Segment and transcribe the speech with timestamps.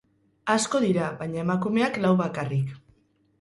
[0.53, 2.73] Asko dira, baina emakumeak lau bakarrik.